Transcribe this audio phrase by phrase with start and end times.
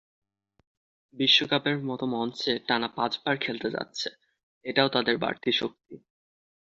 [1.13, 4.09] বিশ্বকাপের মতো মঞ্চে টানা পাঁচবার খেলতে যাচ্ছে,
[4.65, 5.95] এটাও তাদের বাড়তি শক্তি।